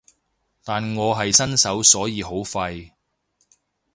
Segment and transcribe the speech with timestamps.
[0.63, 2.89] 但我係新手所以好廢